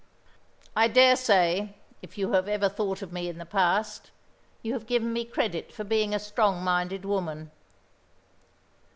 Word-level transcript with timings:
"I 0.75 0.87
dare 0.87 1.15
say, 1.15 1.75
if 2.01 2.17
you 2.17 2.31
have 2.31 2.47
ever 2.47 2.67
thought 2.67 3.03
of 3.03 3.13
me 3.13 3.29
in 3.29 3.37
the 3.37 3.45
past, 3.45 4.09
you 4.63 4.73
have 4.73 4.87
given 4.87 5.13
me 5.13 5.25
credit 5.25 5.71
for 5.71 5.83
being 5.83 6.15
a 6.15 6.19
strong 6.19 6.63
minded 6.63 7.05
woman." 7.05 7.51